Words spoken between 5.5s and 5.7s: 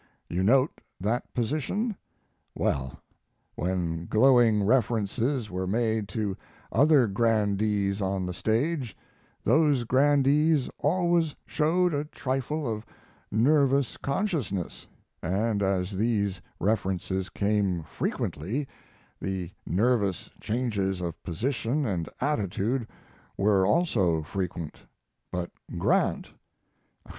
were